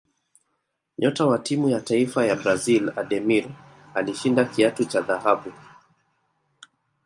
nyota 0.97 1.25
wa 1.25 1.39
timu 1.39 1.69
ya 1.69 1.81
taifa 1.81 2.25
ya 2.25 2.35
brazil 2.35 2.91
ademir 2.99 3.49
alishinda 3.93 4.45
kiatu 4.45 4.85
cha 4.85 5.01
dhahabu 5.01 5.51